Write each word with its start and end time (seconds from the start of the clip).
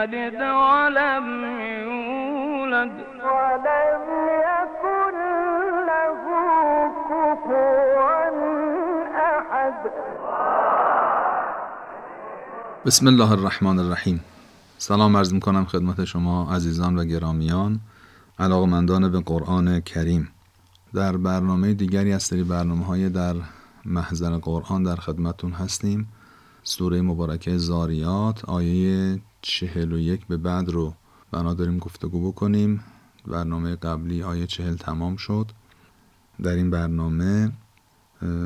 يلد 0.00 0.34
ولم 0.34 1.26
يولد. 1.84 2.92
ولم 3.26 4.04
يكن 4.48 5.16
له 5.90 6.20
كفوا 7.08 8.30
أحد. 9.36 9.74
بسم 12.86 13.08
الله 13.08 13.32
الرحمن 13.32 13.78
الرحیم. 13.78 14.20
سلام 14.78 15.16
عرض 15.16 15.32
می‌کنم 15.32 15.64
خدمت 15.64 16.04
شما 16.04 16.54
عزیزان 16.54 16.98
و 16.98 17.04
گرامیان 17.04 17.80
علاقمندان 18.38 19.12
به 19.12 19.20
قرآن 19.20 19.80
کریم. 19.80 20.28
در 20.94 21.16
برنامه 21.16 21.74
دیگری 21.74 22.12
از 22.12 22.22
سری 22.22 22.44
برنامه 22.44 22.84
های 22.84 23.08
در 23.08 23.34
محضر 23.84 24.30
قرآن 24.30 24.82
در 24.82 24.96
خدمتون 24.96 25.52
هستیم. 25.52 26.08
سوره 26.62 27.02
مبارکه 27.02 27.56
زاریات 27.56 28.44
آیه 28.44 29.18
چهل 29.42 29.92
و 29.92 29.98
یک 29.98 30.26
به 30.26 30.36
بعد 30.36 30.68
رو 30.68 30.94
بنا 31.32 31.54
داریم 31.54 31.78
گفتگو 31.78 32.32
بکنیم. 32.32 32.84
برنامه 33.26 33.76
قبلی 33.76 34.22
آیه 34.22 34.46
چهل 34.46 34.74
تمام 34.74 35.16
شد. 35.16 35.50
در 36.42 36.54
این 36.54 36.70
برنامه 36.70 37.52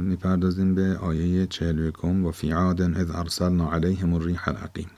می‌پردازیم 0.02 0.74
به 0.74 0.98
آیه 0.98 1.46
چهل 1.46 1.78
و 1.78 1.84
یکم 1.84 2.24
و 2.26 2.30
فی 2.30 2.50
عادن 2.50 2.94
اذ 2.94 3.10
ارسلنا 3.10 3.72
علیهم 3.72 4.14
الریح 4.14 4.48
العقیم. 4.48 4.90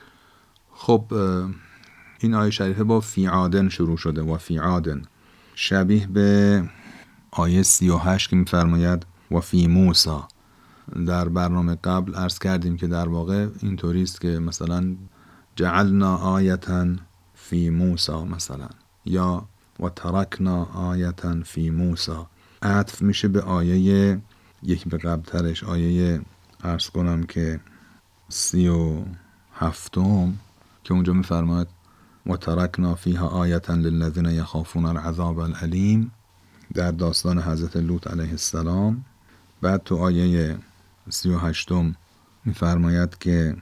خب 0.71 1.13
این 2.19 2.33
آیه 2.33 2.51
شریفه 2.51 2.83
با 2.83 2.99
فی 2.99 3.25
عادن 3.25 3.69
شروع 3.69 3.97
شده. 3.97 4.21
و 4.21 4.37
فی 4.37 4.57
عادن 4.57 5.01
شبیه 5.55 6.07
به 6.07 6.63
آیه 7.31 7.63
سی 7.63 7.89
و 7.89 7.97
هشت 7.97 8.29
که 8.29 8.35
میفرماید 8.35 9.05
و 9.31 9.39
فی 9.39 9.67
موسا 9.67 10.27
در 11.07 11.29
برنامه 11.29 11.75
قبل 11.75 12.15
عرض 12.15 12.39
کردیم 12.39 12.77
که 12.77 12.87
در 12.87 13.09
واقع 13.09 13.47
اینطوری 13.61 14.03
است 14.03 14.21
که 14.21 14.27
مثلا 14.27 14.95
جعلنا 15.57 16.15
آیتا 16.17 16.85
فی 17.35 17.69
موسا 17.69 18.25
مثلا. 18.25 18.69
یا 19.05 19.45
و 19.79 19.89
ترکنا 19.89 20.63
آیتا 20.63 21.43
فی 21.43 21.69
موسا 21.69 22.27
عطف 22.61 23.01
میشه 23.01 23.27
به 23.27 23.41
آیه 23.41 24.21
یک 24.63 24.87
به 24.87 24.97
قبلترش 24.97 25.63
آیه 25.63 26.21
ارز 26.63 26.89
کنم 26.89 27.23
که 27.23 27.59
سی 28.29 28.67
و 28.67 29.01
هفتم 29.55 30.33
که 30.83 30.93
اونجا 30.93 31.13
میفرماید 31.13 31.67
و 32.25 32.37
ترکنا 32.37 32.95
فیها 32.95 33.27
آیتا 33.27 33.73
للذین 33.73 34.25
یخافون 34.25 34.85
العذاب 34.85 35.39
العلیم 35.39 36.11
در 36.73 36.91
داستان 36.91 37.41
حضرت 37.41 37.77
لوط 37.77 38.07
علیه 38.07 38.29
السلام. 38.29 39.05
بعد 39.61 39.83
تو 39.83 39.97
آیه 39.97 40.57
سی 41.09 41.29
و 41.29 41.37
هشتم 41.37 41.95
میفرماید 42.45 43.17
که 43.17 43.55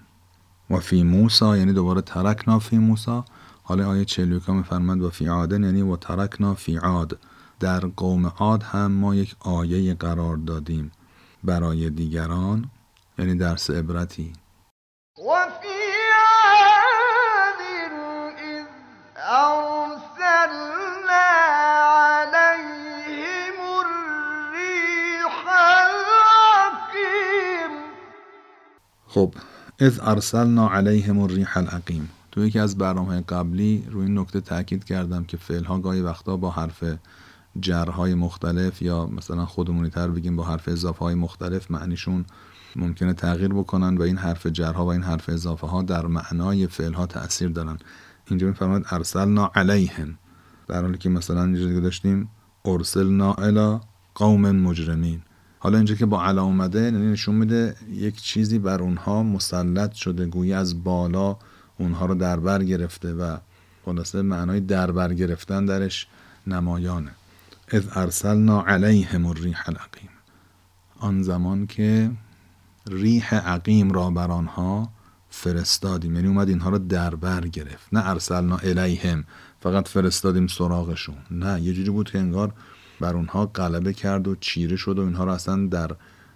و 0.70 0.80
فی 0.80 1.04
موسا 1.04 1.58
یعنی 1.58 1.74
دوباره 1.74 2.02
ترکنا 2.02 2.60
فی 2.60 2.78
موسا 2.78 3.26
حالا 3.64 3.90
آیه 3.90 4.06
41 4.06 4.50
میفرماید 4.50 5.02
و 5.02 5.10
فی 5.10 5.28
عادن 5.28 5.64
یعنی 5.64 5.82
و 5.82 5.96
ترکنا 5.96 6.54
فی 6.54 6.78
عاد. 6.78 7.20
در 7.60 7.80
قوم 7.80 8.26
عاد 8.26 8.64
هم 8.64 8.92
ما 8.92 9.16
یک 9.16 9.36
آیه 9.40 9.94
قرار 9.94 10.38
دادیم 10.38 10.92
برای 11.44 11.90
دیگران 11.90 12.70
یعنی 13.20 13.36
درس 13.36 13.70
عبرتی. 13.70 14.34
و 15.18 15.50
فی 15.62 15.86
خب 29.16 29.34
اذ 29.80 30.00
ارسلنا 30.02 30.70
علیهم 30.70 31.20
الریح 31.20 31.58
العقیم. 31.58 32.10
تو 32.32 32.46
یکی 32.46 32.60
از 32.60 32.78
برنامه 32.78 33.22
قبلی 33.22 33.84
روی 33.92 34.06
این 34.06 34.20
نکته 34.20 34.42
تاکید 34.42 34.84
کردم 34.84 35.24
که 35.24 35.38
فعل 35.38 35.64
ها 35.64 35.80
گاهی 35.80 36.02
وقتا 36.02 36.38
با 36.38 36.52
حرف 36.52 36.84
جرهای 37.60 38.14
مختلف 38.14 38.82
یا 38.82 39.06
مثلا 39.06 39.46
خودمونی 39.46 39.90
تر 39.90 40.08
بگیم 40.08 40.36
با 40.36 40.44
حرف 40.44 40.68
اضافه 40.68 41.00
های 41.00 41.16
مختلف 41.16 41.72
معنیشون 41.72 42.26
ممکنه 42.76 43.14
تغییر 43.14 43.54
بکنن 43.54 43.98
و 43.98 44.02
این 44.02 44.18
حرف 44.18 44.48
جرها 44.48 44.86
و 44.86 44.90
این 44.90 45.04
حرف 45.04 45.30
اضافه 45.30 45.68
ها 45.68 45.82
در 45.82 46.06
معنای 46.06 46.68
فعل 46.68 46.94
ها 46.94 47.06
تاثیر 47.06 47.50
دارن. 47.50 47.78
اینجا 48.30 48.48
میفرماید 48.48 48.86
ارسلنا 48.92 49.52
علیهم. 49.56 50.18
در 50.68 50.82
حالی 50.82 50.98
که 50.98 51.10
مثلا 51.10 51.44
اینجا 51.44 51.80
داشتیم 51.80 52.30
ارسلنا 52.66 53.34
الی 53.34 53.80
قوم 54.16 54.52
مجرمین. 54.52 55.22
حالا 55.66 55.78
اینجا 55.78 55.96
که 55.96 56.06
با 56.06 56.24
علا 56.24 56.44
اومده 56.44 56.82
یعنی 56.82 57.12
نشون 57.12 57.36
میده 57.36 57.76
یک 57.92 58.22
چیزی 58.22 58.60
بر 58.60 58.82
اونها 58.82 59.24
مسلط 59.24 59.94
شده 59.94 60.26
گویی 60.26 60.54
از 60.54 60.84
بالا 60.84 61.38
اونها 61.78 62.06
رو 62.06 62.16
دربر 62.16 62.64
گرفته 62.64 63.14
و 63.14 63.38
خلاصه 63.86 64.22
معنای 64.22 64.60
دربر 64.60 65.14
گرفتن 65.14 65.66
درش 65.66 66.08
نمایانه. 66.48 67.12
اذ 67.72 67.84
ارسلنا 67.96 68.62
علیهم 68.62 69.26
الریح 69.26 69.70
العقیم. 69.70 70.10
آن 71.00 71.24
زمان 71.24 71.68
که 71.68 72.12
ریح 72.92 73.36
عقیم 73.36 73.92
را 73.92 74.10
بر 74.10 74.32
آنها 74.32 74.90
فرستادیم. 75.30 76.16
یعنی 76.16 76.28
اومد 76.28 76.50
اینها 76.50 76.70
رو 76.70 76.78
دربر 76.78 77.48
گرفت. 77.48 77.88
نه 77.94 78.10
ارسلنا 78.10 78.58
الیهم 78.58 79.24
فقط 79.60 79.88
فرستادیم 79.88 80.48
سراغشون. 80.48 81.18
نه 81.32 81.62
یه 81.62 81.74
جوری 81.74 81.90
بود 81.90 82.12
که 82.12 82.20
انگار 82.20 82.54
بر 83.00 83.16
اونها 83.16 83.46
غلبه 83.46 83.94
کرد 83.94 84.28
و 84.28 84.36
چیره 84.36 84.76
شد 84.76 85.00
و 85.00 85.02
اینها 85.02 85.24
رو 85.24 85.32
اصلا 85.32 85.68
در 85.68 85.92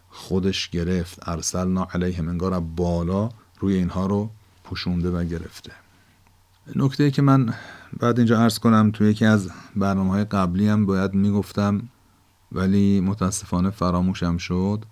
خودش 0.09 0.69
گرفت. 0.69 1.29
ارسلنا 1.29 1.87
علیهم 1.93 2.29
انگار 2.29 2.59
بالا 2.59 3.29
روی 3.59 3.75
اینها 3.75 4.05
رو 4.05 4.29
پوشونده 4.63 5.09
و 5.09 5.23
گرفته. 5.23 5.71
نکته 6.75 7.11
که 7.11 7.21
من 7.21 7.53
بعد 7.99 8.17
اینجا 8.17 8.39
عرض 8.39 8.59
کنم 8.59 8.91
توی 8.91 9.09
یکی 9.09 9.25
از 9.25 9.49
برنامه 9.75 10.11
های 10.11 10.23
قبلی 10.23 10.67
هم 10.67 10.85
باید 10.85 11.13
می‌گفتم 11.13 11.89
ولی 12.51 13.01
متاسفانه 13.01 13.69
فراموشم 13.69 14.37
شد 14.37 14.85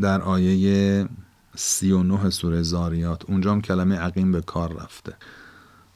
در 0.00 0.22
آیه 0.22 1.08
39 1.54 2.30
سوره 2.30 2.62
زاریات. 2.62 3.30
اونجا 3.30 3.52
هم 3.52 3.60
کلمه 3.60 3.96
عقیم 3.96 4.32
به 4.32 4.40
کار 4.40 4.72
رفته. 4.82 5.16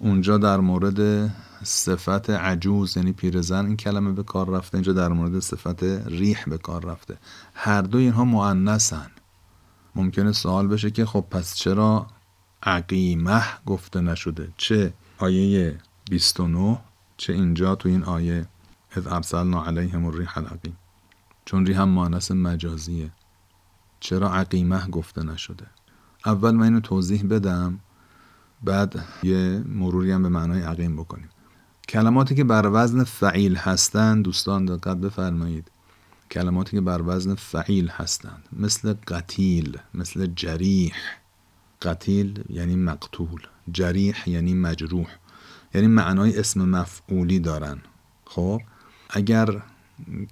اونجا 0.03 0.39
در 0.39 0.61
مورد 0.61 1.31
صفت 1.63 2.31
عجوز 2.31 2.97
یعنی 2.97 3.13
پیرزن 3.13 3.67
این 3.67 3.77
کلمه 3.77 4.13
به 4.13 4.23
کار 4.23 4.51
رفته 4.51 4.75
اینجا 4.75 4.93
در 4.93 5.09
مورد 5.09 5.39
صفت 5.39 5.85
ریح 6.07 6.45
به 6.47 6.59
کار 6.59 6.85
رفته. 6.85 7.19
هر 7.55 7.83
دو 7.83 7.99
اینها 7.99 8.25
معنسن 8.25 9.11
ممکنه 9.95 10.33
سوال 10.33 10.69
بشه 10.69 10.91
که 10.91 11.07
خب 11.07 11.25
پس 11.31 11.55
چرا 11.55 12.07
عقیمه 12.63 13.43
گفته 13.67 14.01
نشده؟ 14.01 14.49
چه 14.57 14.93
آیه 15.19 15.79
29 16.11 16.79
چه 17.17 17.33
اینجا 17.33 17.75
تو 17.75 17.89
این 17.89 18.05
آیه 18.05 18.47
اذ 18.97 19.07
ارسلنا 19.07 19.65
علیهم 19.65 20.05
الریح 20.05 20.39
العقیم. 20.39 20.77
چون 21.45 21.67
ریح 21.67 21.81
هم 21.81 21.89
معنس 21.89 22.31
مجازیه. 22.31 23.11
چرا 24.01 24.33
عقیمه 24.33 24.87
گفته 24.87 25.23
نشده؟ 25.23 25.67
اول 26.27 26.51
من 26.51 26.63
اینو 26.63 26.81
توضیح 26.81 27.27
بدم. 27.27 27.81
بعد 28.63 29.05
یه 29.23 29.63
مروری 29.67 30.13
هم 30.13 30.23
به 30.23 30.29
معنای 30.29 30.63
عقیم 30.63 30.97
بکنیم. 30.97 31.29
کلماتی 31.89 32.35
که 32.35 32.45
بر 32.45 32.71
وزن 32.73 33.05
فعیل 33.05 33.57
هستند 33.57 34.25
دوستان 34.25 34.65
دقت 34.65 34.97
بفرمایید. 34.97 35.71
کلماتی 36.31 36.71
که 36.71 36.81
بر 36.81 37.03
وزن 37.07 37.35
فعیل 37.35 37.89
هستند 37.89 38.45
مثل 38.53 38.95
قتیل 39.09 39.79
مثل 39.95 40.27
جریح. 40.37 40.95
قتیل 41.83 42.45
یعنی 42.49 42.77
مقتول 42.77 43.41
جریح 43.73 44.29
یعنی 44.29 44.55
مجروح. 44.55 45.09
یعنی 45.75 45.87
معنای 45.87 46.39
اسم 46.39 46.69
مفعولی 46.69 47.39
دارن. 47.39 47.79
خب؟ 48.25 48.61
اگر 49.11 49.63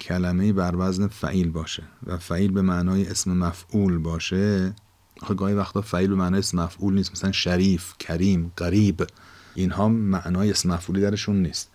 کلمه 0.01 0.53
بر 0.53 0.75
وزن 0.77 1.07
فعیل 1.07 1.51
باشه 1.51 1.83
و 2.07 2.19
فعیل 2.19 2.53
به 2.53 2.63
معنای 2.63 3.07
اسم 3.07 3.37
مفعول 3.37 3.99
باشه 3.99 4.75
آخه 5.23 5.35
گاهی 5.35 5.55
وقتا 5.55 5.81
فعیل 5.81 6.09
به 6.11 6.17
معنای 6.17 6.39
اسم 6.39 6.63
مفعول 6.63 6.95
نیست. 6.95 7.13
مثلا 7.13 7.33
شریف 7.33 7.95
کریم 7.99 8.53
قریب. 8.57 9.07
اینها 9.55 9.89
معنای 9.89 10.51
اسم 10.51 10.73
مفعولی 10.73 11.01
درشون 11.01 11.43
نیست. 11.43 11.71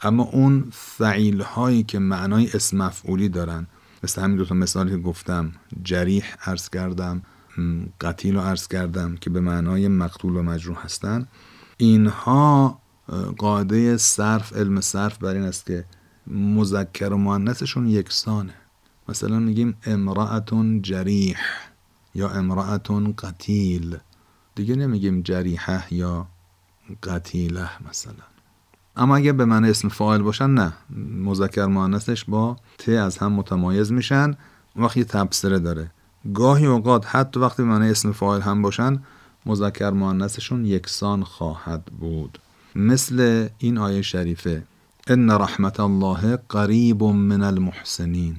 اما 0.00 0.22
اون 0.22 0.68
فعیل 0.72 1.40
هایی 1.40 1.82
که 1.82 1.98
معنای 1.98 2.48
اسم 2.54 2.76
مفعولی 2.76 3.28
دارن 3.28 3.66
مثل 4.02 4.22
همین 4.22 4.36
دوتا 4.36 4.54
مثالی 4.54 4.90
که 4.90 4.96
گفتم 4.96 5.52
جریح 5.82 6.24
عرض 6.44 6.68
کردم 6.68 7.22
قتیل 8.00 8.34
رو 8.34 8.40
عرض 8.40 8.68
کردم 8.68 9.16
که 9.16 9.30
به 9.30 9.40
معنای 9.40 9.88
مقتول 9.88 10.36
و 10.36 10.42
مجروح 10.42 10.84
هستن 10.84 11.28
اینها 11.76 12.80
قاعده 13.38 13.96
صرف 13.96 14.52
علم 14.56 14.80
صرف 14.80 15.18
بر 15.18 15.34
این 15.34 15.42
است 15.42 15.66
که 15.66 15.84
مذکر 16.26 17.12
و 17.12 17.16
مؤنثشون 17.16 17.88
یکسانه. 17.88 18.54
مثلا 19.08 19.38
میگیم 19.38 19.76
امرأتون 19.86 20.82
جریح. 20.82 21.38
یا 22.14 22.30
امرأتون 22.30 23.14
قتیل. 23.18 23.96
دیگه 24.54 24.74
نمیگیم 24.74 25.22
جریحه 25.22 25.94
یا 25.94 26.26
قتیله 27.02 27.68
مثلا. 27.88 28.24
اما 28.96 29.16
اگه 29.16 29.32
به 29.32 29.44
معنی 29.44 29.70
اسم 29.70 29.88
فاعل 29.88 30.22
باشن 30.22 30.50
نه. 30.50 30.72
مذکر 31.24 31.66
مؤنثش 31.66 32.24
با 32.24 32.56
ت 32.78 32.88
از 32.88 33.18
هم 33.18 33.32
متمایز 33.32 33.92
میشن. 33.92 34.34
وقتی 34.76 35.04
تبصره 35.04 35.58
داره. 35.58 35.90
گاهی 36.34 36.66
اوقات 36.66 37.06
حتی 37.06 37.40
وقتی 37.40 37.62
به 37.62 37.68
معنی 37.68 37.90
اسم 37.90 38.12
فاعل 38.12 38.40
هم 38.40 38.62
باشن 38.62 39.02
مذکر 39.46 39.90
مؤنثشون 39.90 40.66
یکسان 40.66 41.24
خواهد 41.24 41.84
بود. 41.84 42.38
مثل 42.74 43.48
این 43.58 43.78
آیه 43.78 44.02
شریفه 44.02 44.62
ان 45.06 45.30
رحمت 45.30 45.80
الله 45.80 46.36
قریب 46.36 47.02
من 47.02 47.42
المحسنین. 47.42 48.36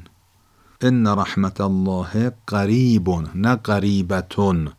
ان 0.81 1.07
رحمت 1.07 1.61
الله 1.61 2.31
قریب 2.47 3.09
نه 3.35 3.55
قریبتون 3.55 4.71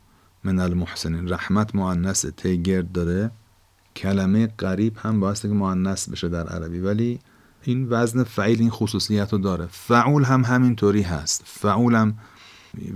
من 0.44 0.60
المحسنین 0.60 1.28
رحمت 1.28 1.74
مؤنث 1.74 2.26
تیگرد 2.26 2.92
داره 2.92 3.30
کلمه 3.96 4.46
قریب 4.46 4.96
هم 4.96 5.20
باعث 5.20 5.42
که 5.42 5.48
مؤنث 5.48 6.08
بشه 6.08 6.28
در 6.28 6.48
عربی. 6.48 6.80
ولی 6.80 7.18
این 7.62 7.86
وزن 7.90 8.24
فعیل 8.24 8.60
این 8.60 8.70
خصوصیت 8.70 9.32
رو 9.32 9.38
داره. 9.38 9.66
فعول 9.66 10.24
هم 10.24 10.44
همینطوری 10.44 11.02
هست. 11.02 11.42
فعول 11.46 11.94
هم 11.94 12.18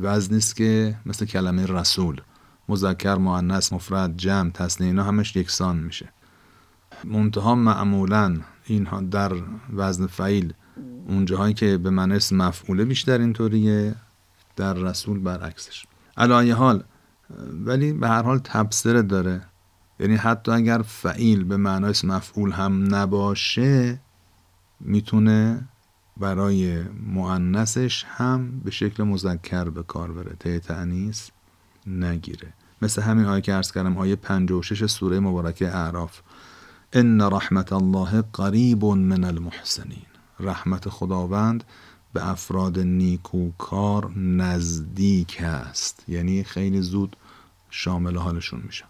وزنی 0.02 0.38
است 0.38 0.56
که 0.56 0.96
مثل 1.06 1.26
کلمه 1.26 1.66
رسول. 1.66 2.20
مذکر 2.68 3.14
مؤنث 3.14 3.72
مفرد 3.72 4.16
جمع 4.16 4.50
تسنیه 4.50 4.88
اینا 4.88 5.02
همش 5.02 5.36
یکسان 5.36 5.76
میشه. 5.76 6.12
منتها 7.04 7.54
معمولا 7.54 8.36
اینها 8.66 9.00
در 9.00 9.32
وزن 9.72 10.06
فعیل 10.06 10.54
اون 11.08 11.24
جاهایی 11.24 11.54
که 11.54 11.78
به 11.78 11.90
معنی 11.90 12.14
اسم 12.14 12.36
مفعوله 12.36 12.84
بیشتر 12.84 13.18
اینطوریه 13.18 13.94
در 14.56 14.74
رسول 14.74 15.18
برعکسش. 15.18 15.86
علایه 16.16 16.54
حال 16.54 16.84
ولی 17.64 17.92
به 17.92 18.08
هر 18.08 18.22
حال 18.22 18.38
تبصره 18.38 19.02
داره. 19.02 19.42
یعنی 20.00 20.16
حتی 20.16 20.52
اگر 20.52 20.82
فعیل 20.82 21.44
به 21.44 21.56
معنای 21.56 21.90
اسم 21.90 22.08
مفعول 22.08 22.52
هم 22.52 22.94
نباشه 22.94 24.00
می‌تونه 24.80 25.68
برای 26.16 26.82
مؤنثش 27.06 28.04
هم 28.08 28.60
به 28.64 28.70
شکل 28.70 29.02
مذکر 29.02 29.64
به 29.64 29.82
کار 29.82 30.12
بره. 30.12 30.36
ته 30.40 30.58
تعنیس 30.58 31.30
نگیره. 31.86 32.52
مثل 32.82 33.02
همین 33.02 33.24
آیه 33.24 33.40
که 33.40 33.52
عرض 33.52 33.72
کردم 33.72 33.98
آیه 33.98 34.16
56 34.16 34.86
سوره 34.86 35.20
مبارکه 35.20 35.76
اعراف. 35.76 36.20
ان 36.92 37.20
رحمت 37.20 37.72
الله 37.72 38.22
قریب 38.32 38.84
من 38.84 39.24
المحسنین. 39.24 40.13
رحمت 40.40 40.88
خداوند 40.88 41.64
به 42.12 42.30
افراد 42.30 42.78
نیکوکار 42.78 44.18
نزدیک 44.18 45.40
است. 45.40 46.04
یعنی 46.08 46.44
خیلی 46.44 46.80
زود 46.80 47.16
شامل 47.70 48.16
حالشون 48.16 48.62
میشه. 48.66 48.84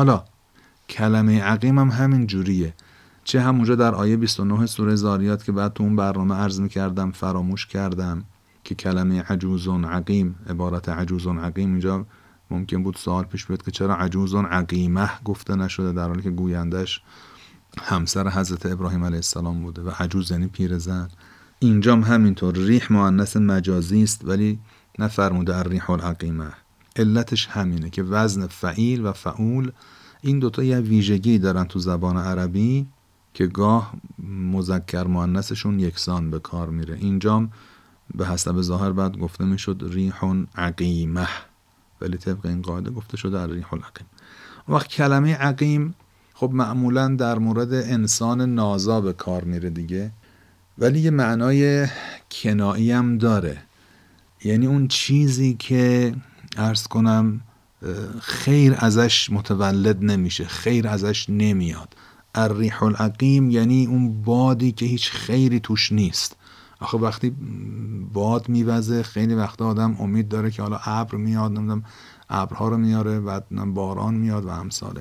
حالا 0.00 0.24
کلمه 0.88 1.42
عقیم 1.42 1.78
هم 1.78 1.88
همین 1.88 2.26
جوریه. 2.26 2.74
چه 3.24 3.40
همونجا 3.40 3.74
در 3.74 3.94
آیه 3.94 4.16
29 4.16 4.66
سوره 4.66 4.94
زاریات 4.94 5.44
که 5.44 5.52
بعد 5.52 5.72
تو 5.72 5.82
اون 5.82 5.96
برنامه 5.96 6.34
عرض 6.34 6.60
می‌کردم 6.60 7.10
فراموش 7.10 7.66
کردم 7.66 8.24
که 8.64 8.74
کلمه 8.74 9.22
عجوزون 9.22 9.84
عقیم 9.84 10.36
عبارت 10.48 10.88
عجوزون 10.88 11.38
عقیم 11.38 11.70
اینجا 11.70 12.06
ممکن 12.50 12.82
بود 12.82 12.96
سوال 12.96 13.24
پیش 13.24 13.46
بیاد 13.46 13.62
که 13.62 13.70
چرا 13.70 13.96
عجوزون 13.96 14.46
عقیمه 14.46 15.10
گفته 15.24 15.56
نشده 15.56 15.92
در 15.92 16.08
حالی 16.08 16.22
که 16.22 16.30
گویندش 16.30 17.02
همسر 17.78 18.28
حضرت 18.28 18.66
ابراهیم 18.66 19.04
علیه 19.04 19.16
السلام 19.16 19.62
بوده 19.62 19.82
و 19.82 19.90
عجوز 19.98 20.30
یعنی 20.30 20.46
پیرزن. 20.46 21.08
اینجا 21.58 21.92
هم 21.92 22.02
همینطور 22.02 22.54
ریح 22.54 22.92
مؤنث 22.92 23.36
مجازی 23.36 24.02
است 24.02 24.24
ولی 24.24 24.58
نفرموده 24.98 25.56
الریح 25.56 25.90
العقیمه. 25.90 26.52
علتش 27.00 27.46
همینه 27.46 27.90
که 27.90 28.02
وزن 28.02 28.46
فعیل 28.46 29.06
و 29.06 29.12
فعول 29.12 29.72
این 30.22 30.38
دوتا 30.38 30.62
یه 30.62 30.80
ویژگی 30.80 31.38
دارن 31.38 31.64
تو 31.64 31.78
زبان 31.78 32.16
عربی 32.16 32.86
که 33.34 33.46
گاه 33.46 33.94
مذکر 34.28 35.04
مؤنثشون 35.04 35.80
یکسان 35.80 36.30
به 36.30 36.38
کار 36.38 36.70
میره. 36.70 36.94
اینجام 36.94 37.52
به 38.14 38.26
حسب 38.26 38.60
ظاهر 38.60 38.92
بعد 38.92 39.18
گفته 39.18 39.44
می‌شد 39.44 39.88
ریح 39.90 40.14
عقیمه. 40.56 41.28
ولی 42.00 42.16
طبق 42.16 42.46
این 42.46 42.62
قاعده 42.62 42.90
گفته 42.90 43.16
شده 43.16 43.46
ریح 43.46 43.72
العقیم. 43.74 44.06
وقت 44.68 44.88
کلمه 44.88 45.34
عقیم 45.34 45.94
خب 46.34 46.50
معمولا 46.52 47.08
در 47.08 47.38
مورد 47.38 47.72
انسان 47.72 48.54
نازا 48.54 49.00
به 49.00 49.12
کار 49.12 49.44
میره 49.44 49.70
دیگه. 49.70 50.10
ولی 50.78 51.00
یه 51.00 51.10
معنای 51.10 51.88
کنایی 52.30 52.90
هم 52.92 53.18
داره. 53.18 53.62
یعنی 54.44 54.66
اون 54.66 54.88
چیزی 54.88 55.54
که 55.54 56.14
ارز 56.56 56.86
کنم 56.86 57.40
خیر 58.20 58.74
ازش 58.78 59.30
متولد 59.30 60.04
نمیشه 60.04 60.44
خیر 60.44 60.88
ازش 60.88 61.26
نمیاد. 61.30 61.96
الریح 62.34 62.82
العقیم 62.82 63.50
یعنی 63.50 63.86
اون 63.86 64.22
بادی 64.22 64.72
که 64.72 64.86
هیچ 64.86 65.10
خیری 65.10 65.60
توش 65.60 65.92
نیست. 65.92 66.36
آخه 66.80 66.98
وقتی 66.98 67.36
باد 68.12 68.48
میوزه 68.48 69.02
خیلی 69.02 69.34
وقتا 69.34 69.66
آدم 69.66 69.96
امید 70.00 70.28
داره 70.28 70.50
که 70.50 70.62
حالا 70.62 70.80
ابر 70.84 71.16
میاد 71.16 71.52
نمی‌دونم 71.52 71.84
ابرها 72.30 72.68
رو 72.68 72.76
میاره 72.76 73.18
و 73.18 73.40
باران 73.66 74.14
میاد 74.14 74.44
و 74.44 74.48
امثال 74.48 75.00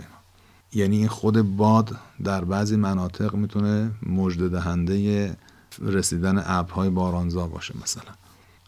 یعنی 0.73 1.07
خود 1.07 1.57
باد 1.57 1.95
در 2.23 2.45
بعضی 2.45 2.75
مناطق 2.75 3.35
می‌تونه 3.35 3.91
مجد 4.05 4.51
دهنده 4.51 5.37
رسیدن 5.81 6.43
ابرهای 6.45 6.89
بارانزا 6.89 7.47
باشه 7.47 7.73
مثلا. 7.83 8.18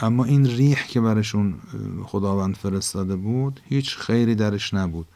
اما 0.02 0.24
این 0.24 0.46
ریح 0.46 0.86
که 0.86 1.00
برشون 1.00 1.54
خداوند 2.04 2.56
فرستاده 2.56 3.16
بود 3.16 3.60
هیچ 3.64 3.96
خیری 3.96 4.34
درش 4.34 4.74
نبود. 4.74 5.06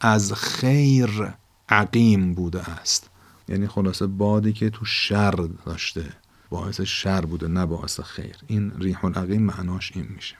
از 0.00 0.32
خیر 0.32 1.34
عقیم 1.68 2.34
بوده 2.34 2.70
است. 2.70 3.10
یعنی 3.48 3.66
خلاصه 3.66 4.06
بادی 4.06 4.52
که 4.52 4.70
تو 4.70 4.84
شر 4.84 5.48
داشته 5.66 6.04
باعث 6.50 6.80
شر 6.80 7.20
بوده 7.20 7.48
نه 7.48 7.66
باعث 7.66 8.00
خیر. 8.00 8.36
این 8.46 8.72
ریح 8.78 9.04
العقیم 9.04 9.42
معناش 9.42 9.92
این 9.94 10.08
میشه. 10.16 10.36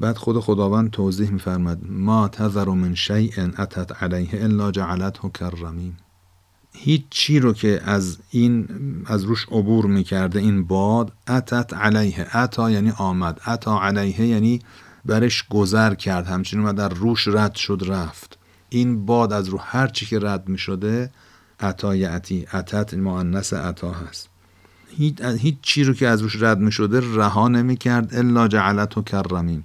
بعد 0.00 0.16
خود 0.16 0.40
خداوند 0.40 0.90
توضیح 0.90 1.30
میفرمد 1.30 1.90
ما 1.90 2.28
تذر 2.28 2.68
من 2.68 2.94
شیء 2.94 3.48
اتت 3.58 4.02
علیه 4.02 4.44
الا 4.44 4.70
جعلته 4.70 5.30
کرمیم 5.30 5.96
هیچ 6.72 7.02
چی 7.10 7.38
رو 7.38 7.52
که 7.52 7.80
از 7.84 8.18
این 8.30 8.68
از 9.06 9.24
روش 9.24 9.46
عبور 9.50 9.86
می‌کرده 9.86 10.38
این 10.38 10.64
باد 10.64 11.12
اتت 11.28 11.74
علیه 11.74 12.26
اتا 12.32 12.70
یعنی 12.70 12.92
آمد 12.98 13.40
اتا 13.44 13.82
علیه 13.82 14.26
یعنی 14.26 14.60
برش 15.04 15.44
گذر 15.48 15.94
کرد 15.94 16.26
همچنین 16.26 16.64
و 16.64 16.72
در 16.72 16.88
روش 16.88 17.28
رد 17.28 17.54
شد 17.54 17.82
رفت. 17.86 18.38
این 18.68 19.06
باد 19.06 19.32
از 19.32 19.48
رو 19.48 19.58
هر 19.58 19.86
چی 19.86 20.06
که 20.06 20.18
رد 20.18 20.48
می‌شده 20.48 21.10
اتا 21.60 21.96
یعتی 21.96 22.46
اتت 22.54 22.94
مؤنث 22.94 23.52
اتا 23.52 23.92
هست. 23.92 24.28
هیچ, 24.96 25.20
هیچ 25.20 25.56
چی 25.62 25.84
رو 25.84 25.94
که 25.94 26.08
از 26.08 26.22
روش 26.22 26.42
رد 26.42 26.58
می‌شده 26.58 27.00
رها 27.14 27.48
نمی‌کرد 27.48 28.14
الا 28.14 28.48
جعلت 28.48 28.98
و 28.98 29.02
کرمین. 29.02 29.62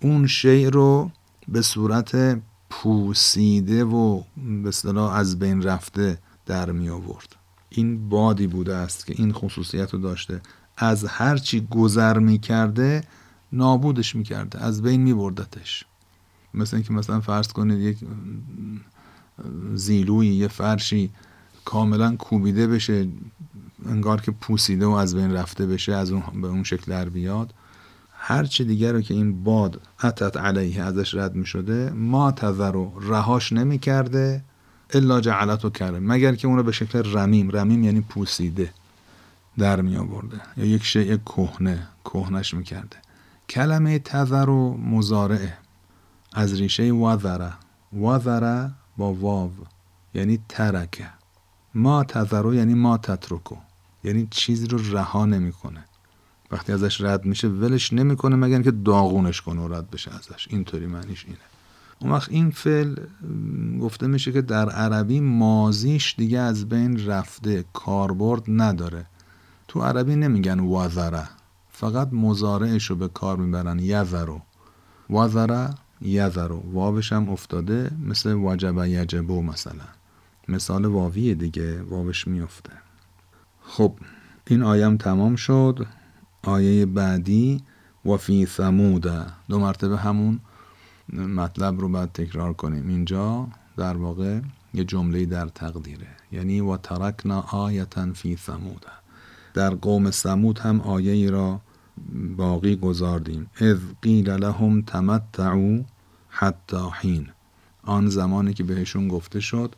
اون 0.00 0.26
شی 0.26 0.66
رو 0.66 1.10
به 1.48 1.62
صورت 1.62 2.40
پوسیده 2.70 3.84
و 3.84 4.22
به 4.62 4.68
اصطلاح 4.68 5.14
از 5.14 5.38
بین 5.38 5.62
رفته 5.62 6.18
در 6.46 6.72
می 6.72 6.88
آورد. 6.88 7.36
این 7.68 8.08
بادی 8.08 8.46
بوده 8.46 8.76
است 8.76 9.06
که 9.06 9.14
این 9.16 9.32
خصوصیت 9.32 9.94
رو 9.94 10.00
داشته. 10.00 10.40
از 10.76 11.04
هر 11.04 11.36
چی 11.36 11.66
گذر 11.70 12.18
می 12.18 12.38
کرده 12.38 13.04
نابودش 13.52 14.16
می 14.16 14.24
کرده. 14.24 14.64
از 14.64 14.82
بین 14.82 15.02
می 15.02 15.14
بردتش. 15.14 15.84
مثل 16.54 16.76
اینکه 16.76 16.92
مثلا 16.92 17.20
فرض 17.20 17.48
کنید 17.48 17.80
یک 17.80 17.98
زیلوی 19.74 20.26
یه 20.26 20.48
فرشی 20.48 21.10
کاملا 21.64 22.16
کوبیده 22.16 22.66
بشه 22.66 23.08
انگار 23.86 24.20
که 24.20 24.30
پوسیده 24.30 24.86
و 24.86 24.90
از 24.90 25.14
بین 25.14 25.32
رفته 25.32 25.66
بشه 25.66 25.92
از 25.92 26.10
اون 26.10 26.22
به 26.42 26.48
اون 26.48 26.62
شکل 26.62 26.92
در 26.92 27.08
بیاد. 27.08 27.54
هر 28.12 28.44
چی 28.44 28.64
دیگر 28.64 28.92
رو 28.92 29.00
که 29.00 29.14
این 29.14 29.44
باد 29.44 29.80
اتت 30.04 30.36
علیه 30.36 30.82
ازش 30.82 31.14
رد 31.14 31.34
می 31.34 31.46
شده 31.46 31.90
ما 31.90 32.32
تذرو 32.32 32.92
رهاش 33.00 33.52
نمی 33.52 33.78
کرده. 33.78 34.44
الا 34.90 35.20
جعلتو 35.20 35.70
کرده 35.70 35.98
مگر 35.98 36.34
که 36.34 36.48
اون 36.48 36.56
رو 36.56 36.62
به 36.62 36.72
شکل 36.72 37.12
رمیم. 37.16 37.50
رمیم 37.50 37.84
یعنی 37.84 38.00
پوسیده. 38.00 38.72
در 39.58 39.80
می 39.80 39.96
آورده. 39.96 40.40
یا 40.56 40.64
یک 40.64 40.84
شیء 40.84 41.16
کهنه. 41.16 41.88
کهنش 42.04 42.54
می 42.54 42.64
کرده. 42.64 42.96
کلمه 43.48 43.98
تذرو 43.98 44.76
مزارعه 44.76 45.58
از 46.32 46.60
ریشه 46.60 46.92
وذره 46.92 47.52
وذره 48.00 48.70
با 48.96 49.12
واو. 49.14 49.50
یعنی 50.14 50.38
ترکه. 50.48 51.08
ما 51.74 52.04
تذرو 52.04 52.54
یعنی 52.54 52.74
ما 52.74 52.98
تترکو. 52.98 53.56
یعنی 54.04 54.28
چیزی 54.30 54.66
رو 54.66 54.78
رها 54.92 55.26
نمی‌کنه 55.26 55.84
وقتی 56.50 56.72
ازش 56.72 57.00
رد 57.00 57.24
میشه 57.24 57.48
ولش 57.48 57.92
نمی‌کنه 57.92 58.36
مگر 58.36 58.62
که 58.62 58.70
داغونش 58.70 59.40
کنه 59.40 59.60
و 59.60 59.74
رد 59.74 59.90
بشه 59.90 60.14
ازش. 60.14 60.48
اینطوری 60.50 60.86
معنیش 60.86 61.24
اینه. 61.24 61.38
اون 61.98 62.12
وقت 62.12 62.30
این 62.30 62.50
فعل 62.50 62.96
گفته 63.80 64.06
میشه 64.06 64.32
که 64.32 64.42
در 64.42 64.70
عربی 64.70 65.20
مازیش 65.20 66.14
دیگه 66.18 66.38
از 66.38 66.68
بین 66.68 67.06
رفته 67.06 67.64
کاربرد 67.72 68.42
نداره. 68.48 69.06
تو 69.68 69.82
عربی 69.82 70.16
نمیگن 70.16 70.60
وذره 70.60 71.28
فقط 71.70 72.12
مزارعش 72.12 72.84
رو 72.84 72.96
به 72.96 73.08
کار 73.08 73.36
می‌برن 73.36 73.78
یذرو 73.78 74.40
وذره 75.10 75.74
یذرو 76.00 76.62
واوش 76.72 77.12
هم 77.12 77.28
افتاده 77.28 77.90
مثل 78.04 78.32
وجب 78.32 78.84
یجبو 78.84 79.42
مثلا. 79.42 79.84
مثال 80.48 80.84
واوی 80.84 81.34
دیگه 81.34 81.82
واوش 81.82 82.28
میفته. 82.28 82.72
خب 83.62 83.98
این 84.46 84.62
آیم 84.62 84.96
تمام 84.96 85.36
شد. 85.36 85.86
آیه 86.42 86.86
بعدی 86.86 87.62
و 88.04 88.16
فی 88.16 88.46
ثمود. 88.46 89.06
دو 89.48 89.58
مرتبه 89.58 89.96
همون. 89.96 90.40
مطلب 91.12 91.80
رو 91.80 91.88
باید 91.88 92.12
تکرار 92.12 92.52
کنیم. 92.52 92.88
اینجا 92.88 93.48
در 93.76 93.96
واقع 93.96 94.40
یه 94.74 94.84
جمله 94.84 95.26
در 95.26 95.48
تقدیره. 95.48 96.06
یعنی 96.32 96.60
و 96.60 96.76
ترکنا 96.76 97.40
آیتا 97.40 98.12
فی 98.12 98.36
ثمود 98.36 98.86
در 99.54 99.70
قوم 99.74 100.10
ثمود 100.10 100.58
هم 100.58 100.80
آیه 100.80 101.12
ای 101.12 101.28
را 101.28 101.60
باقی 102.36 102.76
گذاردیم. 102.76 103.50
اذ 103.60 103.78
قیل 104.02 104.30
لهم 104.30 104.82
تمتعوا 104.82 105.84
حتی 106.28 106.88
حین 107.00 107.28
آن 107.82 108.08
زمانی 108.08 108.54
که 108.54 108.64
بهشون 108.64 109.08
گفته 109.08 109.40
شد 109.40 109.74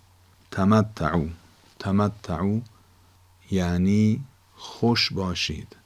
تمتعو 0.51 1.27
تمتعو 1.79 2.61
یعنی 3.51 4.21
خوش 4.55 5.13
باشید 5.13 5.77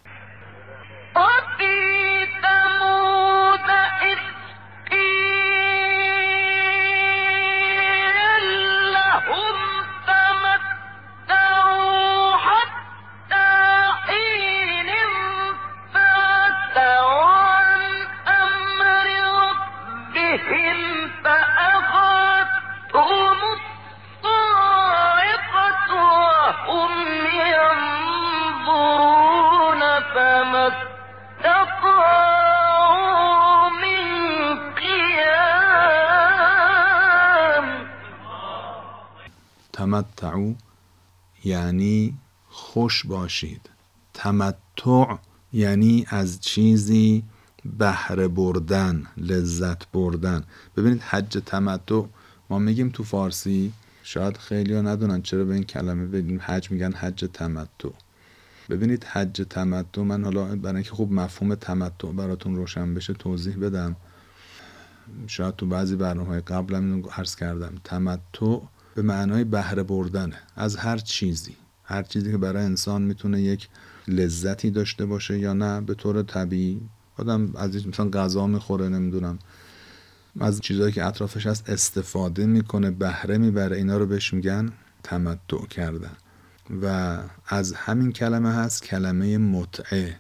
خوش 42.92 43.06
باشید. 43.06 43.70
تمتع 44.14 45.16
یعنی 45.52 46.06
از 46.08 46.40
چیزی 46.40 47.25
بهره 47.78 48.28
بردن 48.28 49.06
لذت 49.16 49.90
بردن. 49.92 50.44
ببینید 50.76 51.02
حج 51.02 51.42
تمتع 51.46 52.02
ما 52.50 52.58
میگیم 52.58 52.88
تو 52.88 53.04
فارسی 53.04 53.72
شاید 54.02 54.37
خیلی 54.37 54.75
ندونن 54.75 55.22
چرا 55.22 55.44
به 55.44 55.54
این 55.54 55.62
کلمه 55.62 56.06
بدیم. 56.06 56.40
حج 56.42 56.70
میگن 56.70 56.92
حج 56.92 57.25
تمتع. 57.32 57.88
ببینید 58.70 59.04
حج 59.04 59.46
تمتع 59.50 60.02
من 60.02 60.25
حالا 60.25 60.56
برای 60.56 60.75
اینکه 60.75 60.90
خوب 60.90 61.12
مفهوم 61.12 61.54
تمتع 61.54 62.12
براتون 62.12 62.56
روشن 62.56 62.94
بشه 62.94 63.12
توضیح 63.12 63.56
بدم. 63.56 63.96
شاید 65.26 65.56
تو 65.56 65.66
بعضی 65.66 65.96
برنامه 65.96 66.28
های 66.28 66.40
قبلم 66.40 66.84
اینو 66.84 67.25
کردم. 67.38 67.75
تمتع 67.84 68.58
به 68.94 69.02
معنای 69.02 69.44
بهره 69.44 69.82
بردنه. 69.82 70.38
از 70.56 70.76
هر 70.76 70.99
چیزی. 70.99 71.56
هر 71.84 72.02
چیزی 72.02 72.30
که 72.30 72.38
برای 72.38 72.64
انسان 72.64 73.02
می‌تونه 73.02 73.42
یک 73.42 73.68
لذتی 74.08 74.70
داشته 74.70 75.06
باشه 75.06 75.38
یا 75.38 75.52
نه 75.52 75.80
به 75.80 75.94
طور 75.94 76.22
طبیعی. 76.22 76.80
آدم 77.16 77.52
از 77.56 77.86
مثلا 77.86 78.10
غذا 78.10 78.46
می‌خوره 78.46 78.88
نمی‌دونم. 78.88 79.38
از 80.40 80.60
چیزهایی 80.60 80.92
که 80.92 81.06
اطرافش 81.06 81.46
هست 81.46 81.70
استفاده 81.70 82.46
می‌کنه 82.46 82.90
بهره 82.90 83.38
می‌بره 83.38 83.76
اینا 83.76 83.96
رو 83.96 84.06
بهش 84.06 84.34
میگن 84.34 84.72
تمتع 85.02 85.66
کردن. 85.70 86.16
و 86.82 87.18
از 87.46 87.72
همین 87.72 88.12
کلمه 88.12 88.52
هست 88.52 88.82
کلمه 88.84 89.38
متعه. 89.38 90.16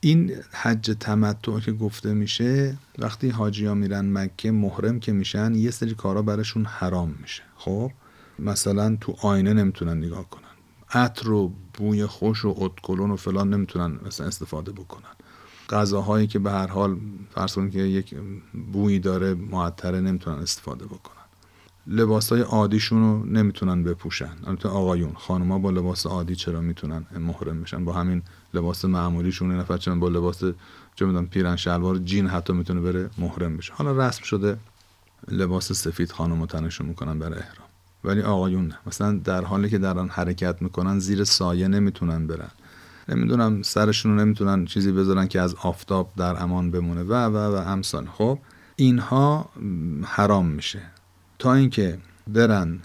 این 0.00 0.32
حج 0.52 0.96
تمتع 1.00 1.60
که 1.60 1.72
گفته 1.72 2.14
میشه 2.14 2.76
وقتی 2.98 3.28
حاجی 3.28 3.66
ها 3.66 3.74
میرن 3.74 4.12
مکه 4.12 4.50
محرم 4.50 5.00
که 5.00 5.12
میشن 5.12 5.54
یه 5.54 5.70
سری 5.70 5.94
کارا 5.94 6.22
براشون 6.22 6.64
حرام 6.64 7.14
میشه. 7.22 7.42
خب؟ 7.56 7.92
مثلا 8.38 8.96
تو 9.00 9.16
آینه 9.22 9.52
نمی‌تونن 9.52 9.96
نگاه 9.96 10.30
کنن. 10.30 10.43
عطر 10.94 11.30
و 11.30 11.52
بوی 11.74 12.06
خوش 12.06 12.44
و 12.44 12.54
اتکلون 12.58 13.10
و 13.10 13.16
فلان 13.16 13.54
نمی‌تونن 13.54 13.98
مثلا 14.06 14.26
استفاده 14.26 14.72
بکنن. 14.72 15.10
غذاهایی 15.70 16.26
که 16.26 16.38
به 16.38 16.50
هر 16.50 16.66
حال 16.66 16.96
فرض 17.30 17.54
کنید 17.54 17.72
که 17.72 17.78
یک 17.78 18.14
بویی 18.72 18.98
داره 18.98 19.34
معطره 19.34 20.00
نمی‌تونن 20.00 20.38
استفاده 20.38 20.84
بکنن. 20.84 21.14
لباس 21.86 22.32
های 22.32 22.40
عادیشون 22.40 23.02
رو 23.02 23.24
نمی‌تونن 23.24 23.82
بپوشن. 23.82 24.32
البته 24.46 24.68
آقایون 24.68 25.12
خانوما 25.14 25.58
با 25.58 25.70
لباس 25.70 26.06
عادی 26.06 26.36
چرا 26.36 26.60
می‌تونن 26.60 27.06
محرم 27.18 27.62
بشن؟ 27.62 27.84
با 27.84 27.92
همین 27.92 28.22
لباس 28.54 28.84
معمولیشون 28.84 29.50
این 29.50 29.60
نفر 29.60 29.94
با 29.94 30.08
لباس 30.08 30.44
چه 30.94 31.06
می‌دونم 31.06 31.26
پیرن 31.26 31.56
شلوار 31.56 31.98
جین 31.98 32.26
حتی 32.26 32.52
می‌تونه 32.52 32.80
بره 32.80 33.10
محرم 33.18 33.56
بشه. 33.56 33.72
حالا 33.74 34.08
رسم 34.08 34.22
شده 34.22 34.58
لباس 35.28 35.72
سفید 35.72 36.12
خانم 36.12 36.46
تنشون 36.46 36.86
می‌کنن 36.86 37.18
برای 37.18 37.38
احرام. 37.38 37.63
ولی 38.04 38.22
آقایون 38.22 38.72
مثلا 38.86 39.12
در 39.12 39.44
حالی 39.44 39.70
که 39.70 39.78
دارن 39.78 40.08
حرکت 40.08 40.62
می‌کنن 40.62 40.98
زیر 40.98 41.24
سایه 41.24 41.68
نمی‌تونن 41.68 42.26
برن. 42.26 42.50
نمی‌دونم 43.08 43.62
سرشون 43.62 44.12
رو 44.12 44.24
نمی‌تونن 44.24 44.64
چیزی 44.64 44.92
بذارن 44.92 45.26
که 45.26 45.40
از 45.40 45.54
آفتاب 45.54 46.12
در 46.16 46.42
امان 46.42 46.70
بمونه. 46.70 47.02
و 47.02 47.12
و 47.12 47.36
و 47.36 47.54
امثال 47.54 48.06
خب 48.06 48.38
اینها 48.76 49.50
حرام 50.02 50.46
میشه. 50.46 50.82
تا 51.38 51.54
اینکه 51.54 51.98
برن 52.26 52.78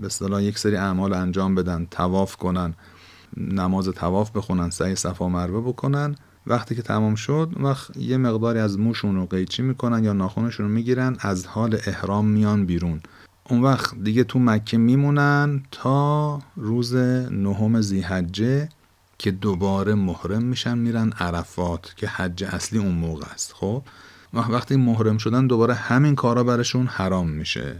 به 0.00 0.06
اصطلاح 0.06 0.42
یک 0.42 0.58
سری 0.58 0.76
اعمال 0.76 1.12
انجام 1.12 1.54
بدن 1.54 1.86
تواف 1.90 2.36
کنن 2.36 2.74
نماز 3.36 3.88
تواف 3.88 4.30
بخونن 4.30 4.70
سعی 4.70 4.94
صفا 4.94 5.28
مروه 5.28 5.68
بکنن 5.68 6.16
وقتی 6.46 6.74
که 6.74 6.82
تمام 6.82 7.14
شد 7.14 7.50
وقت 7.56 7.96
یه 7.96 8.16
مقداری 8.16 8.58
از 8.58 8.78
موشون 8.78 9.16
رو 9.16 9.26
قیچی 9.26 9.62
می‌کنن 9.62 10.04
یا 10.04 10.12
ناخونشون 10.12 10.66
رو 10.66 10.72
می‌گیرن 10.72 11.16
از 11.20 11.46
حال 11.46 11.78
احرام 11.86 12.26
میان 12.26 12.66
بیرون. 12.66 13.00
اون 13.48 13.62
وقت 13.62 13.94
دیگه 14.02 14.24
تو 14.24 14.38
مکه 14.38 14.78
میمونن 14.78 15.62
تا 15.70 16.38
روز 16.56 16.94
نهم 16.94 17.80
زیحجه 17.80 18.68
که 19.18 19.30
دوباره 19.30 19.94
محرم 19.94 20.42
میشن 20.42 20.78
میرن 20.78 21.12
عرفات 21.20 21.94
که 21.96 22.06
حج 22.08 22.44
اصلی 22.44 22.78
اون 22.78 22.94
موقع 22.94 23.26
است. 23.32 23.52
خب؟ 23.52 23.82
وقتی 24.34 24.76
محرم 24.76 25.18
شدن 25.18 25.46
دوباره 25.46 25.74
همین 25.74 26.14
کارا 26.14 26.44
برشون 26.44 26.86
حرام 26.86 27.28
میشه. 27.28 27.76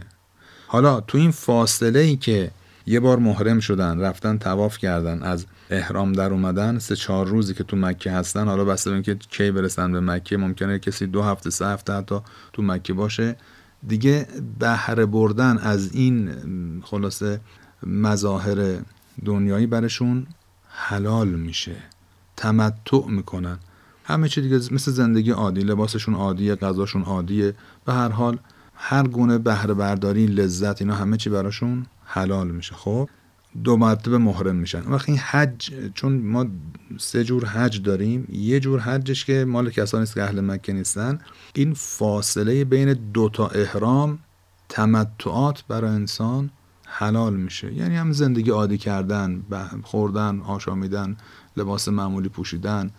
حالا 0.67 1.01
تو 1.01 1.17
این 1.17 1.31
فاصله 1.31 1.99
ای 1.99 2.15
که 2.15 2.51
یه 2.87 2.99
بار 2.99 3.19
محرم 3.19 3.59
شدن 3.59 3.99
رفتن 3.99 4.37
تواف 4.37 4.77
کردن 4.77 5.23
از 5.23 5.45
احرام 5.69 6.13
در 6.13 6.31
اومدن 6.31 6.79
سه 6.79 6.95
چهار 6.95 7.27
روزی 7.27 7.53
که 7.53 7.63
تو 7.63 7.77
مکه 7.77 8.11
هستن 8.11 8.47
حالا 8.47 8.65
بسته 8.65 8.89
به 8.89 8.93
اینکه 8.93 9.15
کی 9.15 9.51
برسن 9.51 9.91
به 9.91 9.99
مکه 9.99 10.37
ممکنه 10.37 10.79
کسی 10.79 11.07
دو 11.07 11.21
هفته 11.23 11.49
سه 11.49 11.67
هفته 11.67 11.93
حتی 11.93 12.19
تو 12.53 12.61
مکه 12.61 12.93
باشه. 12.93 13.35
دیگه 13.87 14.27
بهره 14.59 15.05
بردن 15.05 15.57
از 15.57 15.93
این 15.93 16.29
خلاصه 16.85 17.41
مظاهر 17.83 18.79
دنیایی 19.25 19.67
برشون 19.67 20.27
حلال 20.69 21.27
میشه. 21.27 21.75
تمتع 22.37 23.07
می‌کنن. 23.07 23.59
همه 24.03 24.29
چی 24.29 24.41
دیگه 24.41 24.55
مثل 24.55 24.91
زندگی 24.91 25.31
عادی 25.31 25.61
لباسشون 25.61 26.15
عادیه 26.15 26.55
غذاشون 26.55 27.03
عادیه. 27.03 27.55
به 27.85 27.93
هر 27.93 28.09
حال 28.09 28.39
هر 28.75 29.07
گونه 29.07 29.37
بهره 29.37 29.73
برداری 29.73 30.27
لذت 30.27 30.81
اینا 30.81 30.95
همه 30.95 31.17
چی 31.17 31.29
براشون 31.29 31.85
حلال 32.05 32.47
میشه. 32.51 32.75
خب؟ 32.75 33.09
دو 33.63 33.77
مرتبه 33.77 34.17
محرم 34.17 34.55
میشن. 34.55 34.91
وقتی 34.91 35.11
این 35.11 35.21
حج 35.21 35.73
چون 35.93 36.21
ما 36.21 36.45
سه 36.97 37.23
جور 37.23 37.45
حج 37.45 37.81
داریم. 37.81 38.27
یه 38.31 38.59
جور 38.59 38.79
حجش 38.79 39.25
که 39.25 39.45
مال 39.45 39.69
کسانی 39.69 40.03
است 40.03 40.13
که 40.13 40.23
اهل 40.23 40.41
مکه 40.41 40.73
نیستن. 40.73 41.19
این 41.53 41.73
فاصله 41.73 42.65
بین 42.65 42.93
دو 42.93 43.29
تا 43.29 43.47
احرام 43.47 44.19
تمتعات 44.69 45.63
برای 45.67 45.91
انسان 45.91 46.49
حلال 46.85 47.35
میشه. 47.35 47.73
یعنی 47.73 47.95
هم 47.95 48.11
زندگی 48.11 48.49
عادی 48.49 48.77
کردن 48.77 49.43
خوردن 49.83 50.39
آشامیدن 50.39 51.17
لباس 51.57 51.87
معمولی 51.87 52.29
پوشیدن 52.29 52.91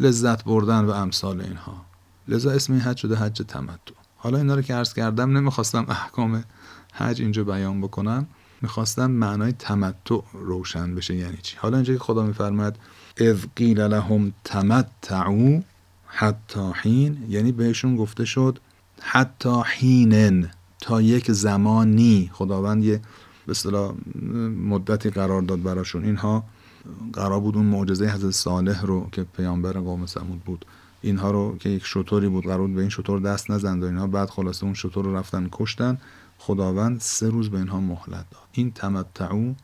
لذت 0.00 0.44
بردن 0.44 0.84
و 0.84 0.90
امثال 0.90 1.40
اینها. 1.40 1.86
لذا 2.28 2.50
اسم 2.50 2.72
این 2.72 2.82
حج 2.82 2.96
شده 2.96 3.16
حج 3.16 3.42
تمتع. 3.48 3.94
حالا 4.16 4.38
اینا 4.38 4.54
رو 4.54 4.62
که 4.62 4.74
عرض 4.74 4.94
کردم 4.94 5.36
نمی‌خواستم 5.36 5.86
احکام 5.88 6.44
حج 6.92 7.20
اینجا 7.22 7.44
بیان 7.44 7.80
بکنم. 7.80 8.26
می‌خواستم 8.62 9.10
معنای 9.10 9.52
تمتع 9.52 10.20
روشن 10.32 10.94
بشه 10.94 11.14
یعنی 11.14 11.36
چی؟ 11.42 11.56
حالا 11.56 11.76
اینجا 11.76 11.92
که 11.92 11.98
خدا 11.98 12.22
میفرماد 12.22 12.78
اذ 13.16 13.44
قیل 13.56 13.80
لهم 13.80 14.32
تمتعوا 14.44 15.60
حتی 16.06 16.70
حین 16.82 17.18
یعنی 17.28 17.52
بهشون 17.52 17.96
گفته 17.96 18.24
شد 18.24 18.58
حتی 19.00 19.62
حینن 19.66 20.50
تا 20.80 21.02
یک 21.02 21.32
زمانی. 21.32 22.30
خداوند 22.32 22.84
یه 22.84 23.00
به 23.46 23.50
اصطلاح 23.50 23.94
مدتی 24.68 25.10
قرار 25.10 25.42
داد 25.42 25.62
براشون. 25.62 26.04
اینها 26.04 26.44
قرار 27.12 27.40
بود 27.40 27.56
اون 27.56 27.66
معجزه 27.66 28.06
حضرت 28.06 28.30
صالح 28.30 28.82
رو 28.82 29.08
که 29.12 29.22
پیامبر 29.36 29.72
قوم 29.72 30.06
سمود 30.06 30.40
بود 30.44 30.64
اینها 31.02 31.30
رو 31.30 31.56
که 31.58 31.68
یک 31.68 31.86
شطوری 31.86 32.28
بود 32.28 32.44
قرار 32.44 32.58
بود 32.58 32.74
به 32.74 32.80
این 32.80 32.90
شطور 32.90 33.20
دست 33.20 33.50
نزند 33.50 33.82
و 33.82 33.86
اینها 33.86 34.06
بعد 34.06 34.30
خلاصه 34.30 34.64
اون 34.64 34.74
شطور 34.74 35.04
رو 35.04 35.16
رفتن 35.16 35.48
کشتن. 35.52 35.98
خداوند 36.46 37.00
سه 37.00 37.28
روز 37.28 37.50
به 37.50 37.58
اینها 37.58 37.80
مهلت 37.80 38.30
داد. 38.30 38.48
این 38.52 38.70
تمتعو 38.70 39.54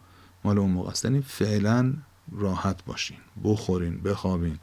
مال 0.45 0.59
اون 0.59 0.71
موقع 0.71 0.91
است. 0.91 1.05
یعنی 1.05 1.21
فعلا 1.21 1.95
راحت 2.33 2.85
باشین. 2.85 3.17
بخورین 3.45 4.01
بخوابین. 4.03 4.59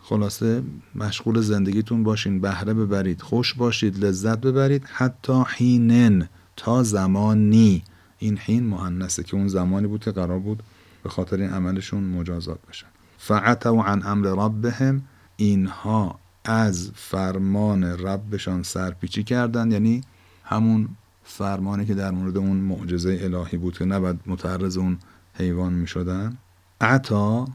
خلاصه 0.00 0.62
مشغول 0.94 1.40
زندگیتون 1.40 2.02
باشین. 2.02 2.40
بهره 2.40 2.74
ببرید. 2.74 3.22
خوش 3.22 3.54
باشید. 3.54 4.04
لذت 4.04 4.38
ببرید. 4.38 4.84
حتی 4.92 5.42
حینن. 5.48 6.28
تا 6.56 6.82
زمانی. 6.82 7.82
این 8.18 8.38
حین 8.38 8.66
مؤنثه 8.66 9.22
که 9.22 9.36
اون 9.36 9.48
زمانی 9.48 9.86
بود 9.86 10.04
که 10.04 10.10
قرار 10.10 10.38
بود 10.38 10.62
به 11.02 11.08
خاطر 11.08 11.36
این 11.40 11.50
عملشون 11.50 12.04
مجازات 12.04 12.58
بشن. 12.68 12.86
فعتوا 13.18 13.84
عن 13.84 14.06
امر 14.06 14.26
ربهم. 14.26 15.02
اینها 15.36 16.18
از 16.44 16.90
فرمان 16.94 17.84
ربشان 17.84 18.62
سرپیچی 18.62 19.24
کردند 19.24 19.72
یعنی 19.72 20.00
همون 20.44 20.88
فرمانی 21.24 21.86
که 21.86 21.94
در 21.94 22.10
مورد 22.10 22.36
اون 22.36 22.56
معجزه 22.56 23.18
الهی 23.22 23.58
بود 23.58 23.78
که 23.78 23.84
نباید 23.84 24.20
متعرض 24.26 24.76
اون 24.76 24.98
حیوان 25.34 25.72
می 25.72 25.86
شدن 25.86 26.36
عطا 26.80 27.48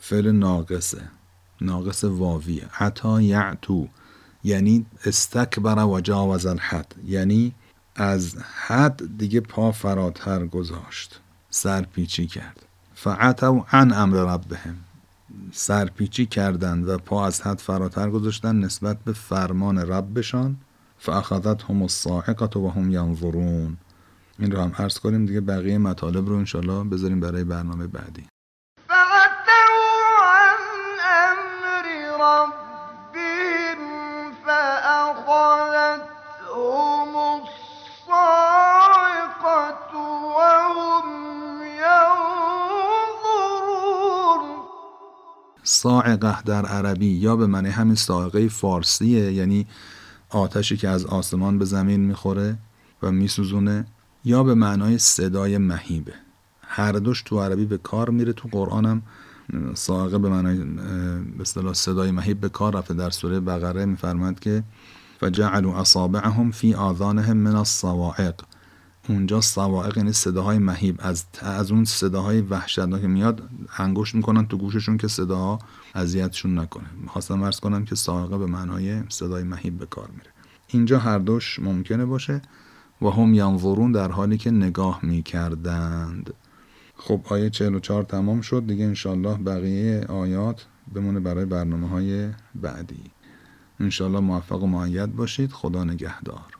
فعل 0.00 0.30
ناقصه. 0.30 1.02
ناقص 1.60 2.04
واویه. 2.04 2.68
عطا 2.78 3.20
یعتو. 3.20 3.88
یعنی 4.44 4.86
استکبر 5.04 5.84
و 5.84 6.00
جاوز 6.00 6.46
الحد. 6.46 6.94
یعنی 7.06 7.54
از 7.96 8.36
حد 8.66 9.18
دیگه 9.18 9.40
پا 9.40 9.72
فراتر 9.72 10.46
گذاشت. 10.46 11.20
سرپیچی 11.50 12.26
کرد. 12.26 12.66
فعتو 12.94 13.64
عن 13.72 13.92
امر 13.92 14.16
ربهم. 14.16 14.76
سرپیچی 15.52 16.26
کردند 16.26 16.88
و 16.88 16.98
پا 16.98 17.26
از 17.26 17.40
حد 17.40 17.58
فراتر 17.58 18.10
گذاشتن 18.10 18.56
نسبت 18.56 18.98
به 19.04 19.12
فرمان 19.12 19.78
ربشان. 19.78 20.56
فاخذتهم 21.02 21.82
الصاعقه 21.82 22.60
و 22.60 22.68
هم 22.68 22.90
ینظرون 22.90 23.76
این 24.38 24.50
رو 24.50 24.60
هم 24.60 24.72
عرض 24.78 24.98
کنیم 24.98 25.26
دیگه 25.26 25.40
بقیه 25.40 25.78
مطالب 25.78 26.28
رو 26.28 26.36
انشالله 26.36 26.84
بذاریم 26.84 27.20
برای 27.20 27.44
برنامه 27.44 27.86
بعدی. 27.86 28.26
صاعقه 45.62 46.42
در 46.42 46.66
عربی 46.66 47.06
یا 47.06 47.36
به 47.36 47.46
معنی 47.46 47.68
همین 47.68 47.94
صاعقه 47.94 48.48
فارسیه 48.48 49.32
یعنی 49.32 49.66
آتشی 50.30 50.76
که 50.76 50.88
از 50.88 51.06
آسمان 51.06 51.58
به 51.58 51.64
زمین 51.64 52.00
می‌خوره 52.00 52.58
و 53.02 53.10
میسوزونه 53.10 53.86
یا 54.24 54.42
به 54.42 54.54
معنای 54.54 54.98
صدای 54.98 55.58
مهیبه. 55.58 56.12
هر 56.62 56.92
دوش 56.92 57.22
تو 57.22 57.40
عربی 57.40 57.64
به 57.64 57.78
کار 57.78 58.10
میره 58.10 58.32
تو 58.32 58.48
قرآن 58.52 58.86
هم 58.86 59.02
صاعقه 59.74 60.18
به 60.18 60.28
معنای 60.28 60.58
به 61.36 61.40
اصطلاح 61.40 61.72
صدای 61.72 62.10
مهیب 62.10 62.40
به 62.40 62.48
کار 62.48 62.76
رفته. 62.76 62.94
در 62.94 63.10
سوره 63.10 63.40
بقره 63.40 63.84
میفرماد 63.84 64.40
که 64.40 64.62
فجعلوا 65.20 65.80
اصابعهم 65.80 66.50
فی 66.50 66.74
آذانهم 66.74 67.36
من 67.36 67.56
الصواعق. 67.56 68.34
اونجا 69.10 69.40
صواعق 69.40 69.96
یعنی 69.96 70.12
صداهای 70.12 70.58
مهیب. 70.58 70.96
از 70.98 71.24
از 71.40 71.70
اون 71.70 71.84
صداهای 71.84 72.40
وحشتناک 72.40 73.04
میاد 73.04 73.48
انگشت 73.78 74.14
می‌کنن 74.14 74.46
تو 74.46 74.58
گوششون 74.58 74.96
که 74.96 75.08
صداها 75.08 75.58
اذیتشون 75.94 76.58
نکنه. 76.58 76.86
می‌خواستم 77.02 77.42
ارز 77.42 77.60
کنم 77.60 77.84
که 77.84 77.94
صاعقه 77.94 78.38
به 78.38 78.46
معنای 78.46 79.02
صدای 79.08 79.42
مهیب 79.42 79.78
به 79.78 79.86
کار 79.86 80.08
میره. 80.10 80.30
اینجا 80.68 80.98
هر 80.98 81.18
دوش 81.18 81.58
ممکنه 81.58 82.04
باشه 82.04 82.42
و 83.02 83.06
هم 83.08 83.34
ینظرون 83.34 83.92
در 83.92 84.10
حالی 84.10 84.38
که 84.38 84.50
نگاه 84.50 85.00
می‌کردند. 85.02 86.34
خب 86.96 87.20
آیه 87.24 87.50
44 87.50 88.02
تمام 88.02 88.40
شد. 88.40 88.66
دیگه 88.66 88.84
انشالله 88.84 89.36
بقیه 89.36 90.04
آیات 90.08 90.66
بمونه 90.94 91.20
برای 91.20 91.44
برنامه 91.44 91.88
های 91.88 92.28
بعدی. 92.54 93.10
انشالله 93.80 94.20
موفق 94.20 94.62
و 94.62 94.66
معید 94.66 95.16
باشید. 95.16 95.52
خدا 95.52 95.84
نگهدار. 95.84 96.59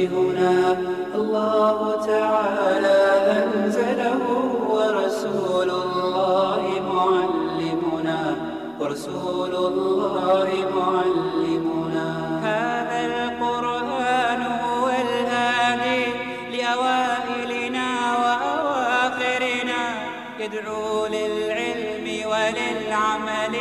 يوجهنا 0.00 0.78
الله 1.14 2.06
تعالى 2.06 3.00
أنزله 3.40 4.22
ورسول 4.74 5.70
الله 5.70 6.62
معلمنا. 6.94 8.20
ورسول 8.80 9.54
الله 9.54 10.48
معلمنا 10.76 12.08
هذا 12.48 13.00
القرآن 13.06 14.42
هو 14.64 14.86
الهادي 15.04 16.04
لأوائلنا 16.52 17.88
وأواخرنا. 18.22 19.82
يدعو 20.40 21.06
للعلم 21.06 22.06
وللعمل 22.30 23.54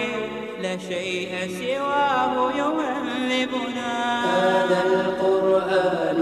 لا 0.62 0.78
شيء 0.78 1.32
سواه 1.60 2.34
يهذبنا 2.62 3.92
هذا 4.26 4.80
القرآن 4.86 6.20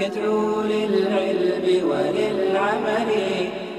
يدعو 0.00 0.60
للعلم 0.62 1.88
وللعمل 1.90 3.10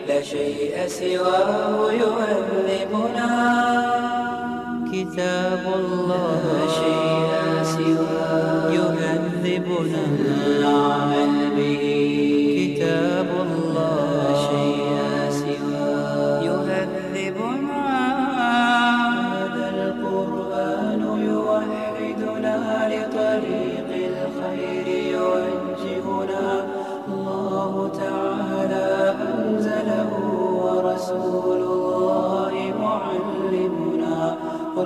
لا 0.07 0.21
شيء 0.21 0.87
سواه 0.87 1.91
يهذبنا 1.93 3.29
كتاب 4.91 5.63
الله 5.75 6.41
لا 6.53 6.67
شيء 6.81 7.63
سواه 7.63 8.71
يهذبنا 8.73 10.01
العمل 10.47 11.55
به 11.57 12.36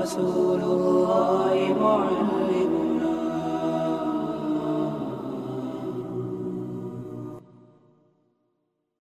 الله 0.02 0.64
معلمنا 0.64 0.64
ورسول 0.64 0.64
الله 0.64 1.76
معلمنا 1.82 2.41